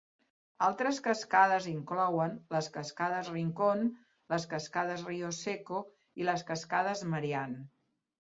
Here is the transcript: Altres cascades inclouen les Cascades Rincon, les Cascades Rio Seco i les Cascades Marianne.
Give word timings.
Altres 0.67 0.99
cascades 1.07 1.65
inclouen 1.71 2.39
les 2.55 2.69
Cascades 2.77 3.29
Rincon, 3.35 3.83
les 4.35 4.49
Cascades 4.55 5.05
Rio 5.11 5.31
Seco 5.43 5.83
i 6.23 6.27
les 6.31 6.45
Cascades 6.51 7.05
Marianne. 7.13 7.63